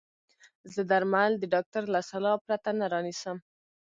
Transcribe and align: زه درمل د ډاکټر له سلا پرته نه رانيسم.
زه 0.73 0.81
درمل 0.91 1.31
د 1.39 1.43
ډاکټر 1.53 1.83
له 1.93 1.99
سلا 2.09 2.33
پرته 2.45 2.69
نه 2.79 2.85
رانيسم. 2.93 3.37